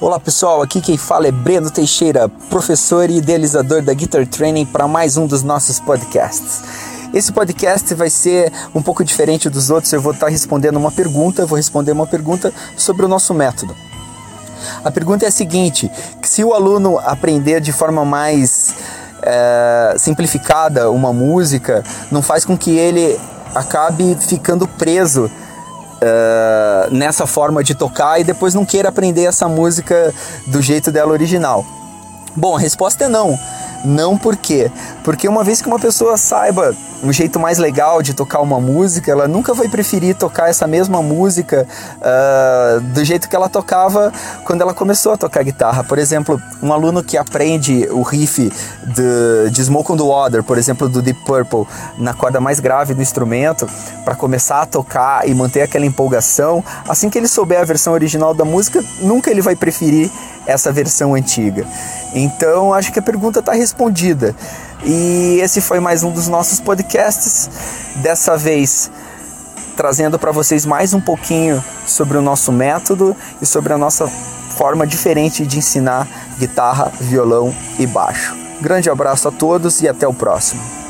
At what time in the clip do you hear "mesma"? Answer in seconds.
40.66-41.00